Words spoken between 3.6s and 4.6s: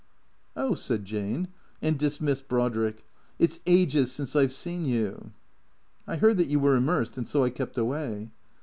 ages since I 've